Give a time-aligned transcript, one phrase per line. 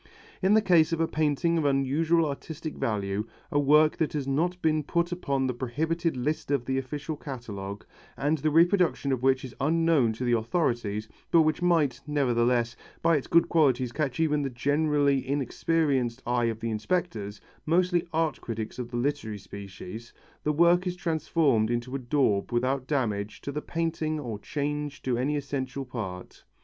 [0.41, 4.59] In the case of a painting of unusual artistic value, a work that has not
[4.59, 7.85] been put upon the prohibited list of the official catalogue,
[8.17, 13.15] and the reproduction of which is unknown to the authorities, but which might, nevertheless, by
[13.15, 18.79] its good qualities catch even the generally inexperienced eye of the inspectors mostly art critics
[18.79, 20.13] of the literary species
[20.43, 25.15] the work is transformed into a daub without damage to the painting or change to
[25.19, 26.43] any essential part.